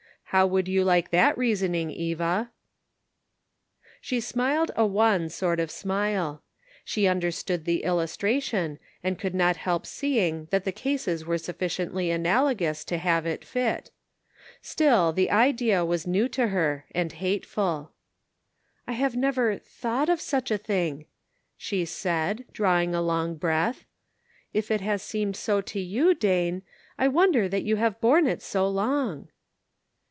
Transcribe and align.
How 0.33 0.47
would 0.47 0.69
you 0.69 0.85
like 0.85 1.09
that 1.11 1.37
reasoning, 1.37 1.91
Eva?" 1.91 2.51
She 4.01 4.21
smiled 4.21 4.71
a 4.77 4.85
wan 4.85 5.27
sort 5.27 5.59
of 5.59 5.69
smile. 5.69 6.41
She 6.85 7.05
under 7.05 7.31
stood 7.31 7.65
the 7.65 7.83
illustration, 7.83 8.79
and 9.03 9.19
could 9.19 9.35
not 9.35 9.57
help 9.57 9.85
seeing 9.85 10.45
that 10.49 10.63
the 10.63 10.71
cases 10.71 11.25
were 11.25 11.37
sufficiently 11.37 12.11
analogous 12.11 12.85
to 12.85 12.97
have 12.97 13.25
it 13.25 13.43
fit. 13.43 13.91
Still, 14.61 15.11
the 15.11 15.29
idea 15.31 15.83
was 15.83 16.07
new 16.07 16.29
to 16.29 16.47
her 16.47 16.85
and 16.91 17.11
hateful." 17.11 17.91
I 18.87 18.93
have 18.93 19.17
never 19.17 19.57
thought 19.57 20.07
of 20.07 20.21
such 20.21 20.49
a 20.49 20.57
thing," 20.57 21.07
she 21.57 21.83
said, 21.83 22.45
drawing 22.53 22.95
a 22.95 23.01
long 23.01 23.35
breath." 23.35 23.83
If 24.53 24.71
it 24.71 24.79
has 24.79 25.03
seemed 25.03 25.35
so 25.35 25.59
to 25.59 25.81
you, 25.81 26.13
Dane, 26.13 26.61
I 26.97 27.09
wonder 27.09 27.49
that 27.49 27.63
you 27.63 27.75
have 27.75 27.99
borne 27.99 28.27
it 28.27 28.41
so 28.41 28.65
long." 28.69 29.27